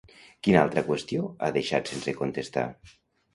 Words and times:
Quina 0.45 0.61
altra 0.61 0.83
qüestió 0.87 1.27
ha 1.41 1.51
deixat 1.59 1.93
sense 1.93 2.15
contestar? 2.23 2.65